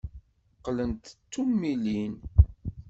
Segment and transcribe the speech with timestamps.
[0.57, 2.15] Qqlent d tummilin.